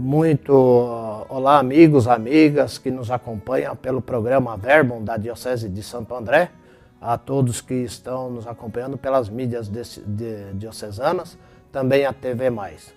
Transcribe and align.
Muito 0.00 0.54
olá, 1.28 1.58
amigos, 1.58 2.06
amigas 2.06 2.78
que 2.78 2.88
nos 2.88 3.10
acompanham 3.10 3.74
pelo 3.74 4.00
programa 4.00 4.56
Verbum 4.56 5.02
da 5.02 5.16
Diocese 5.16 5.68
de 5.68 5.82
Santo 5.82 6.14
André, 6.14 6.52
a 7.00 7.18
todos 7.18 7.60
que 7.60 7.74
estão 7.74 8.30
nos 8.30 8.46
acompanhando 8.46 8.96
pelas 8.96 9.28
mídias 9.28 9.68
diocesanas, 10.54 11.36
também 11.72 12.06
a 12.06 12.12
TV 12.12 12.48
Mais. 12.48 12.94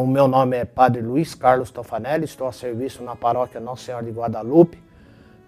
O 0.00 0.06
meu 0.06 0.26
nome 0.26 0.56
é 0.56 0.64
Padre 0.64 1.02
Luiz 1.02 1.34
Carlos 1.34 1.70
Tofanelli, 1.70 2.24
estou 2.24 2.48
a 2.48 2.52
serviço 2.52 3.02
na 3.04 3.14
paróquia 3.14 3.60
Nossa 3.60 3.84
Senhora 3.84 4.06
de 4.06 4.10
Guadalupe, 4.10 4.82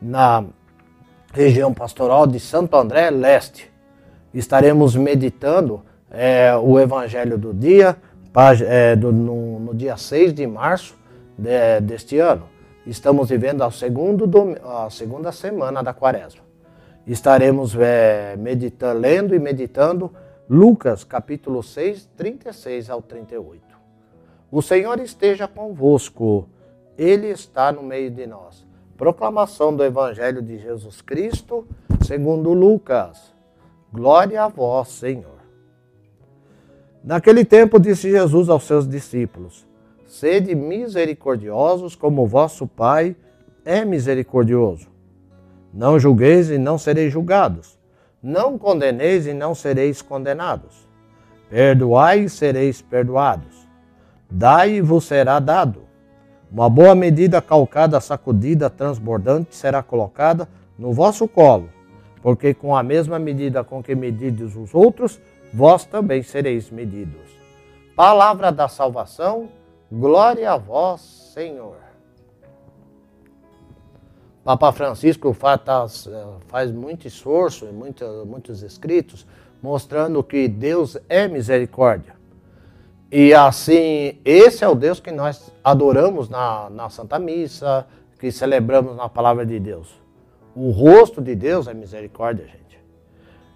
na 0.00 0.44
região 1.32 1.72
pastoral 1.72 2.26
de 2.26 2.38
Santo 2.38 2.76
André 2.76 3.08
Leste. 3.08 3.72
Estaremos 4.34 4.94
meditando 4.94 5.82
é, 6.10 6.54
o 6.54 6.78
Evangelho 6.78 7.38
do 7.38 7.54
dia 7.54 7.96
é, 8.62 8.94
do, 8.94 9.12
no, 9.12 9.58
no, 9.58 9.74
dia 9.74 9.96
6 9.96 10.32
de 10.32 10.46
março 10.46 10.96
de, 11.36 11.80
deste 11.80 12.18
ano. 12.18 12.44
Estamos 12.86 13.28
vivendo 13.28 13.62
a, 13.62 13.70
segundo, 13.70 14.30
a 14.64 14.88
segunda 14.88 15.32
semana 15.32 15.82
da 15.82 15.92
quaresma. 15.92 16.42
Estaremos 17.06 17.74
é, 17.76 18.36
meditando, 18.36 19.00
lendo 19.00 19.34
e 19.34 19.38
meditando 19.38 20.12
Lucas 20.48 21.02
capítulo 21.04 21.62
6, 21.62 22.08
36 22.16 22.90
ao 22.90 23.02
38. 23.02 23.60
O 24.50 24.62
Senhor 24.62 24.98
esteja 25.00 25.46
convosco, 25.46 26.48
Ele 26.96 27.28
está 27.28 27.72
no 27.72 27.82
meio 27.82 28.10
de 28.10 28.26
nós. 28.26 28.66
Proclamação 28.96 29.74
do 29.74 29.84
Evangelho 29.84 30.42
de 30.42 30.58
Jesus 30.58 31.00
Cristo, 31.00 31.66
segundo 32.04 32.52
Lucas. 32.52 33.32
Glória 33.92 34.44
a 34.44 34.48
vós, 34.48 34.88
Senhor. 34.88 35.39
Naquele 37.02 37.44
tempo 37.44 37.80
disse 37.80 38.10
Jesus 38.10 38.48
aos 38.48 38.64
seus 38.64 38.86
discípulos: 38.86 39.66
Sede 40.06 40.54
misericordiosos, 40.54 41.94
como 41.94 42.26
vosso 42.26 42.66
Pai 42.66 43.16
é 43.64 43.84
misericordioso. 43.84 44.88
Não 45.72 45.98
julgueis 45.98 46.50
e 46.50 46.58
não 46.58 46.76
sereis 46.76 47.12
julgados. 47.12 47.78
Não 48.22 48.58
condeneis 48.58 49.26
e 49.26 49.32
não 49.32 49.54
sereis 49.54 50.02
condenados. 50.02 50.86
Perdoai 51.48 52.24
e 52.24 52.28
sereis 52.28 52.82
perdoados. 52.82 53.66
Dai 54.30 54.72
e 54.72 54.80
vos 54.80 55.04
será 55.04 55.38
dado. 55.38 55.82
Uma 56.52 56.68
boa 56.68 56.94
medida 56.94 57.40
calcada, 57.40 58.00
sacudida, 58.00 58.68
transbordante 58.68 59.54
será 59.54 59.82
colocada 59.82 60.48
no 60.76 60.92
vosso 60.92 61.28
colo, 61.28 61.68
porque 62.20 62.52
com 62.52 62.76
a 62.76 62.82
mesma 62.82 63.18
medida 63.18 63.62
com 63.62 63.82
que 63.82 63.94
medides 63.94 64.56
os 64.56 64.74
outros, 64.74 65.20
vós 65.52 65.84
também 65.84 66.22
sereis 66.22 66.70
medidos. 66.70 67.30
Palavra 67.94 68.50
da 68.50 68.68
salvação, 68.68 69.48
glória 69.90 70.50
a 70.52 70.56
vós, 70.56 71.00
Senhor. 71.34 71.76
Papa 74.42 74.72
Francisco 74.72 75.32
faz, 75.32 76.08
faz 76.48 76.72
muito 76.72 77.06
esforço 77.06 77.66
e 77.66 77.72
muitos 77.72 78.62
escritos 78.62 79.26
mostrando 79.62 80.22
que 80.24 80.48
Deus 80.48 80.96
é 81.08 81.28
misericórdia. 81.28 82.14
E 83.12 83.34
assim, 83.34 84.18
esse 84.24 84.64
é 84.64 84.68
o 84.68 84.74
Deus 84.74 85.00
que 85.00 85.10
nós 85.10 85.52
adoramos 85.62 86.28
na, 86.28 86.70
na 86.70 86.88
Santa 86.88 87.18
Missa, 87.18 87.86
que 88.18 88.30
celebramos 88.30 88.96
na 88.96 89.08
Palavra 89.08 89.44
de 89.44 89.58
Deus. 89.58 90.00
O 90.54 90.70
rosto 90.70 91.20
de 91.20 91.34
Deus 91.34 91.66
é 91.66 91.74
misericórdia, 91.74 92.46
gente. 92.46 92.79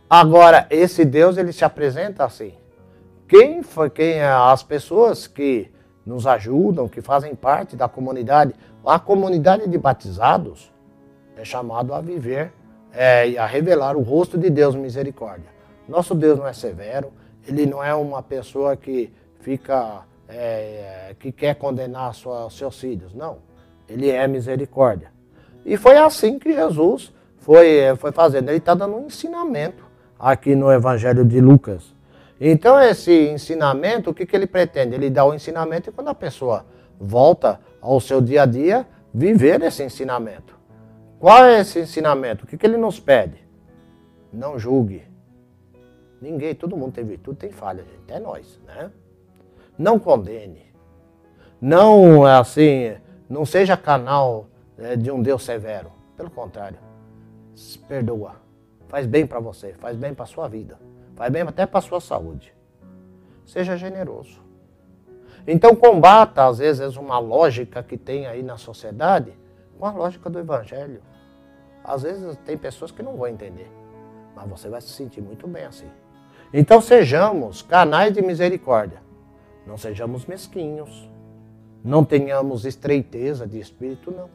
Agora, 0.08 0.66
esse 0.70 1.04
Deus 1.04 1.36
ele 1.36 1.52
se 1.52 1.64
apresenta 1.64 2.24
assim. 2.24 2.54
Quem 3.26 3.62
foi 3.62 3.88
quem 3.88 4.14
é 4.18 4.28
as 4.28 4.62
pessoas 4.62 5.26
que 5.26 5.72
nos 6.04 6.26
ajudam, 6.26 6.88
que 6.88 7.00
fazem 7.00 7.34
parte 7.34 7.74
da 7.74 7.88
comunidade, 7.88 8.54
a 8.84 8.98
comunidade 8.98 9.66
de 9.68 9.78
batizados 9.78 10.72
é 11.36 11.44
chamado 11.44 11.94
a 11.94 12.00
viver 12.00 12.52
é, 12.92 13.28
e 13.30 13.38
a 13.38 13.46
revelar 13.46 13.96
o 13.96 14.02
rosto 14.02 14.36
de 14.36 14.50
Deus 14.50 14.74
misericórdia. 14.74 15.48
Nosso 15.88 16.14
Deus 16.14 16.38
não 16.38 16.46
é 16.46 16.52
severo, 16.52 17.12
ele 17.46 17.66
não 17.66 17.82
é 17.82 17.94
uma 17.94 18.22
pessoa 18.22 18.76
que 18.76 19.12
fica 19.40 20.02
é, 20.28 21.14
que 21.18 21.32
quer 21.32 21.54
condenar 21.54 22.14
sua, 22.14 22.48
seus 22.50 22.78
filhos, 22.78 23.14
não. 23.14 23.38
Ele 23.88 24.10
é 24.10 24.26
misericórdia. 24.26 25.12
E 25.64 25.76
foi 25.76 25.96
assim 25.96 26.38
que 26.38 26.52
Jesus 26.52 27.12
foi, 27.38 27.94
foi 27.96 28.12
fazendo. 28.12 28.48
Ele 28.48 28.58
está 28.58 28.74
dando 28.74 28.96
um 28.96 29.06
ensinamento 29.06 29.83
aqui 30.24 30.56
no 30.56 30.72
Evangelho 30.72 31.22
de 31.22 31.38
Lucas. 31.38 31.94
Então, 32.40 32.80
esse 32.80 33.28
ensinamento, 33.28 34.08
o 34.08 34.14
que, 34.14 34.24
que 34.24 34.34
ele 34.34 34.46
pretende? 34.46 34.94
Ele 34.94 35.10
dá 35.10 35.22
o 35.22 35.34
ensinamento 35.34 35.90
e 35.90 35.92
quando 35.92 36.08
a 36.08 36.14
pessoa 36.14 36.64
volta 36.98 37.60
ao 37.80 38.00
seu 38.00 38.22
dia 38.22 38.44
a 38.44 38.46
dia, 38.46 38.86
viver 39.12 39.60
esse 39.62 39.82
ensinamento. 39.84 40.58
Qual 41.20 41.44
é 41.44 41.60
esse 41.60 41.78
ensinamento? 41.78 42.44
O 42.44 42.46
que, 42.46 42.56
que 42.56 42.66
ele 42.66 42.78
nos 42.78 42.98
pede? 42.98 43.46
Não 44.32 44.58
julgue. 44.58 45.04
Ninguém, 46.22 46.54
todo 46.54 46.74
mundo 46.74 46.92
tem 46.92 47.04
virtude, 47.04 47.36
tem 47.36 47.52
falha, 47.52 47.82
gente. 47.82 48.00
Até 48.04 48.18
nós, 48.18 48.58
né? 48.66 48.90
Não 49.76 49.98
condene. 49.98 50.72
Não, 51.60 52.24
assim, 52.24 52.96
não 53.28 53.44
seja 53.44 53.76
canal 53.76 54.48
é, 54.78 54.96
de 54.96 55.10
um 55.10 55.20
Deus 55.20 55.44
severo. 55.44 55.92
Pelo 56.16 56.30
contrário, 56.30 56.78
perdoa. 57.86 58.43
Faz 58.94 59.08
bem 59.08 59.26
para 59.26 59.40
você, 59.40 59.72
faz 59.72 59.96
bem 59.96 60.14
para 60.14 60.24
sua 60.24 60.46
vida, 60.46 60.78
faz 61.16 61.32
bem 61.32 61.42
até 61.42 61.66
para 61.66 61.80
sua 61.80 62.00
saúde. 62.00 62.54
Seja 63.44 63.76
generoso. 63.76 64.40
Então 65.48 65.74
combata 65.74 66.46
às 66.46 66.58
vezes 66.58 66.96
uma 66.96 67.18
lógica 67.18 67.82
que 67.82 67.98
tem 67.98 68.28
aí 68.28 68.40
na 68.40 68.56
sociedade 68.56 69.36
com 69.76 69.84
a 69.84 69.90
lógica 69.90 70.30
do 70.30 70.38
evangelho. 70.38 71.02
Às 71.82 72.02
vezes 72.02 72.36
tem 72.44 72.56
pessoas 72.56 72.92
que 72.92 73.02
não 73.02 73.16
vão 73.16 73.26
entender, 73.26 73.68
mas 74.32 74.48
você 74.48 74.68
vai 74.68 74.80
se 74.80 74.90
sentir 74.90 75.20
muito 75.20 75.48
bem 75.48 75.64
assim. 75.64 75.90
Então 76.52 76.80
sejamos 76.80 77.62
canais 77.62 78.14
de 78.14 78.22
misericórdia. 78.22 79.02
Não 79.66 79.76
sejamos 79.76 80.24
mesquinhos. 80.24 81.10
Não 81.82 82.04
tenhamos 82.04 82.64
estreiteza 82.64 83.44
de 83.44 83.58
espírito, 83.58 84.12
não. 84.12 84.30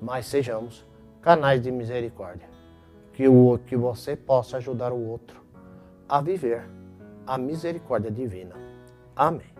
Mas 0.00 0.24
sejamos 0.24 0.82
canais 1.20 1.62
de 1.62 1.70
misericórdia 1.70 2.48
que, 3.20 3.28
o, 3.28 3.58
que 3.58 3.76
você 3.76 4.16
possa 4.16 4.56
ajudar 4.56 4.94
o 4.94 5.06
outro 5.06 5.44
a 6.08 6.22
viver 6.22 6.64
a 7.26 7.36
misericórdia 7.36 8.10
divina. 8.10 8.54
Amém. 9.14 9.52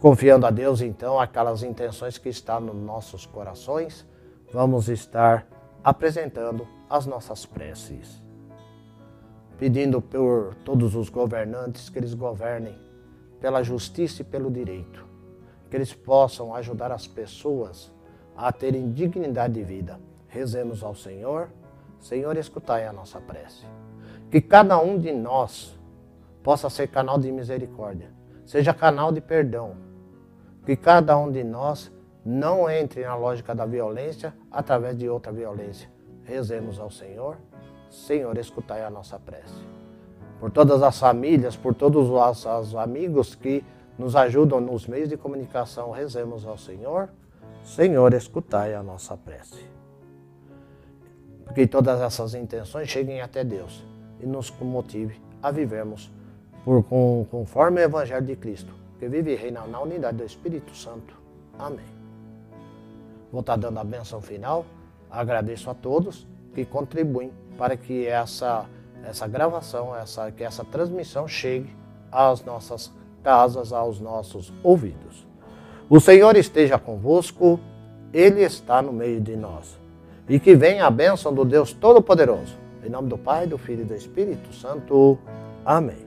Confiando 0.00 0.46
a 0.46 0.50
Deus, 0.50 0.80
então, 0.80 1.20
aquelas 1.20 1.62
intenções 1.62 2.18
que 2.18 2.28
estão 2.28 2.58
nos 2.58 2.74
nossos 2.74 3.24
corações, 3.24 4.04
vamos 4.52 4.88
estar 4.88 5.46
apresentando 5.84 6.66
as 6.90 7.06
nossas 7.06 7.46
preces. 7.46 8.20
Pedindo 9.56 10.02
por 10.02 10.56
todos 10.64 10.96
os 10.96 11.08
governantes 11.08 11.88
que 11.88 12.00
eles 12.00 12.14
governem 12.14 12.76
pela 13.40 13.62
justiça 13.62 14.22
e 14.22 14.24
pelo 14.24 14.50
direito, 14.50 15.06
que 15.70 15.76
eles 15.76 15.94
possam 15.94 16.52
ajudar 16.52 16.90
as 16.90 17.06
pessoas 17.06 17.92
a 18.36 18.50
terem 18.50 18.90
dignidade 18.90 19.54
de 19.54 19.62
vida 19.62 20.00
Rezemos 20.28 20.82
ao 20.82 20.94
Senhor. 20.94 21.48
Senhor, 22.00 22.36
escutai 22.36 22.86
a 22.86 22.92
nossa 22.92 23.20
prece. 23.20 23.64
Que 24.30 24.40
cada 24.40 24.78
um 24.78 24.98
de 24.98 25.12
nós 25.12 25.78
possa 26.42 26.68
ser 26.68 26.88
canal 26.88 27.18
de 27.18 27.30
misericórdia, 27.32 28.10
seja 28.44 28.74
canal 28.74 29.12
de 29.12 29.20
perdão. 29.20 29.76
Que 30.64 30.76
cada 30.76 31.16
um 31.16 31.30
de 31.30 31.42
nós 31.42 31.92
não 32.24 32.68
entre 32.68 33.04
na 33.04 33.14
lógica 33.14 33.54
da 33.54 33.64
violência 33.64 34.34
através 34.50 34.96
de 34.96 35.08
outra 35.08 35.32
violência. 35.32 35.88
Rezemos 36.24 36.78
ao 36.78 36.90
Senhor. 36.90 37.38
Senhor, 37.88 38.36
escutai 38.36 38.84
a 38.84 38.90
nossa 38.90 39.18
prece. 39.18 39.64
Por 40.40 40.50
todas 40.50 40.82
as 40.82 40.98
famílias, 40.98 41.56
por 41.56 41.74
todos 41.74 42.10
os, 42.10 42.44
os 42.44 42.74
amigos 42.74 43.34
que 43.34 43.64
nos 43.96 44.16
ajudam 44.16 44.60
nos 44.60 44.86
meios 44.86 45.08
de 45.08 45.16
comunicação, 45.16 45.92
rezemos 45.92 46.44
ao 46.44 46.58
Senhor. 46.58 47.08
Senhor, 47.62 48.12
escutai 48.12 48.74
a 48.74 48.82
nossa 48.82 49.16
prece 49.16 49.76
que 51.54 51.66
todas 51.66 52.00
essas 52.00 52.34
intenções 52.34 52.88
cheguem 52.88 53.20
até 53.20 53.44
Deus 53.44 53.84
e 54.20 54.26
nos 54.26 54.50
motive 54.60 55.20
a 55.42 55.50
vivermos 55.50 56.10
por, 56.64 56.82
com, 56.82 57.26
conforme 57.30 57.80
o 57.80 57.84
Evangelho 57.84 58.26
de 58.26 58.36
Cristo, 58.36 58.72
que 58.98 59.08
vive 59.08 59.32
e 59.32 59.36
reina 59.36 59.66
na 59.66 59.80
unidade 59.80 60.18
do 60.18 60.24
Espírito 60.24 60.74
Santo. 60.76 61.14
Amém. 61.58 61.84
Vou 63.30 63.40
estar 63.40 63.56
dando 63.56 63.78
a 63.78 63.84
benção 63.84 64.20
final. 64.20 64.64
Agradeço 65.10 65.70
a 65.70 65.74
todos 65.74 66.26
que 66.54 66.64
contribuem 66.64 67.30
para 67.56 67.76
que 67.76 68.06
essa, 68.06 68.66
essa 69.04 69.26
gravação, 69.28 69.94
essa, 69.94 70.30
que 70.32 70.42
essa 70.42 70.64
transmissão 70.64 71.28
chegue 71.28 71.74
às 72.10 72.44
nossas 72.44 72.92
casas, 73.22 73.72
aos 73.72 74.00
nossos 74.00 74.52
ouvidos. 74.62 75.26
O 75.88 76.00
Senhor 76.00 76.36
esteja 76.36 76.78
convosco, 76.78 77.60
Ele 78.12 78.42
está 78.42 78.82
no 78.82 78.92
meio 78.92 79.20
de 79.20 79.36
nós 79.36 79.85
e 80.28 80.38
que 80.38 80.54
venha 80.54 80.86
a 80.86 80.90
bênção 80.90 81.32
do 81.32 81.44
Deus 81.44 81.72
Todo-Poderoso. 81.72 82.56
Em 82.84 82.90
nome 82.90 83.08
do 83.08 83.18
Pai, 83.18 83.46
do 83.46 83.58
Filho 83.58 83.82
e 83.82 83.84
do 83.84 83.94
Espírito 83.94 84.52
Santo. 84.54 85.18
Amém. 85.64 86.06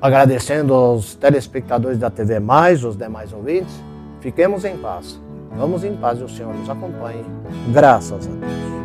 Agradecendo 0.00 0.72
aos 0.72 1.14
telespectadores 1.14 1.98
da 1.98 2.08
TV 2.08 2.40
Mais, 2.40 2.84
os 2.84 2.96
demais 2.96 3.32
ouvintes, 3.32 3.74
fiquemos 4.20 4.64
em 4.64 4.76
paz. 4.76 5.20
Vamos 5.54 5.84
em 5.84 5.94
paz 5.96 6.20
e 6.20 6.22
o 6.22 6.28
Senhor 6.28 6.54
nos 6.54 6.70
acompanhe. 6.70 7.24
Graças 7.72 8.26
a 8.26 8.30
Deus. 8.30 8.79